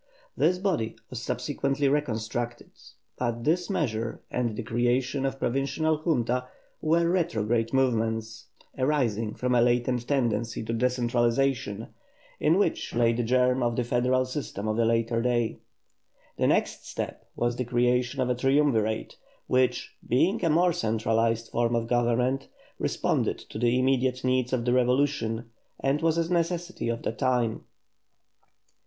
[0.35, 2.71] This body was subsequently reconstructed,
[3.19, 6.47] but this measure and the creation of Provincial Juntas
[6.81, 8.47] were retrograde movements,
[8.79, 11.89] arising from a latent tendency to decentralisation,
[12.39, 15.59] in which lay the germ of the federal system of a later day.
[16.37, 21.75] The next step was the creation of a Triumvirate, which, being a more centralised form
[21.75, 22.47] of government,
[22.79, 27.65] responded to the immediate needs of the revolution, and was a necessity of the time.